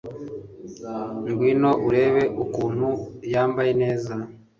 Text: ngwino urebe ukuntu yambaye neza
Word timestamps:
ngwino 1.27 1.71
urebe 1.87 2.23
ukuntu 2.43 2.89
yambaye 3.33 3.71
neza 3.81 4.13